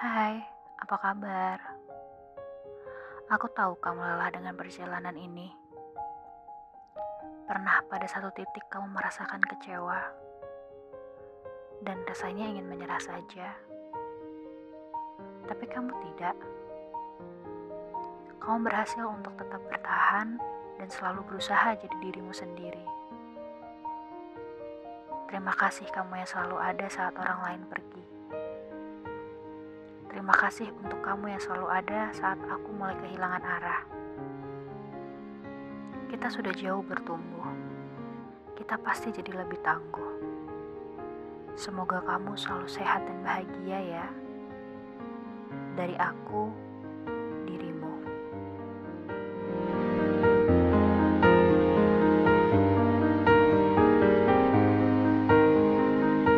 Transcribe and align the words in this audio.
Hai, 0.00 0.40
apa 0.80 0.96
kabar? 0.96 1.60
Aku 3.28 3.52
tahu 3.52 3.76
kamu 3.84 4.00
lelah 4.00 4.32
dengan 4.32 4.56
perjalanan 4.56 5.12
ini. 5.12 5.52
Pernah 7.44 7.84
pada 7.84 8.08
satu 8.08 8.32
titik 8.32 8.64
kamu 8.72 8.96
merasakan 8.96 9.44
kecewa 9.44 10.00
dan 11.84 12.00
rasanya 12.08 12.48
ingin 12.48 12.64
menyerah 12.64 12.96
saja. 12.96 13.52
Tapi 15.44 15.68
kamu 15.68 15.92
tidak. 15.92 16.36
Kamu 18.40 18.56
berhasil 18.64 19.04
untuk 19.04 19.36
tetap 19.36 19.60
bertahan 19.68 20.40
dan 20.80 20.88
selalu 20.88 21.28
berusaha 21.28 21.76
jadi 21.76 21.96
dirimu 22.00 22.32
sendiri. 22.32 22.88
Terima 25.28 25.52
kasih 25.52 25.92
kamu 25.92 26.24
yang 26.24 26.30
selalu 26.32 26.56
ada 26.56 26.88
saat 26.88 27.12
orang 27.20 27.40
lain 27.44 27.62
pergi. 27.68 27.99
Terima 30.20 30.36
kasih 30.36 30.68
untuk 30.84 31.00
kamu 31.00 31.32
yang 31.32 31.40
selalu 31.40 31.80
ada 31.80 32.12
saat 32.12 32.36
aku 32.44 32.76
mulai 32.76 32.92
kehilangan 33.00 33.40
arah. 33.40 33.80
Kita 36.12 36.28
sudah 36.28 36.52
jauh 36.52 36.84
bertumbuh. 36.84 37.48
Kita 38.52 38.76
pasti 38.84 39.16
jadi 39.16 39.40
lebih 39.40 39.56
tangguh. 39.64 40.12
Semoga 41.56 42.04
kamu 42.04 42.36
selalu 42.36 42.68
sehat 42.68 43.00
dan 43.08 43.24
bahagia 43.24 43.80
ya. 43.80 44.06
Dari 45.80 45.96
aku, 45.96 46.52